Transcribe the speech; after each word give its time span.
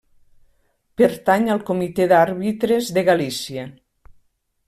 Pertany 1.01 1.45
al 1.55 1.61
Comitè 1.67 2.09
d'Àrbitres 2.13 2.91
de 2.99 3.03
Galícia. 3.13 3.67